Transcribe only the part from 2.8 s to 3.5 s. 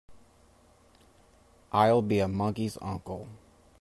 uncle!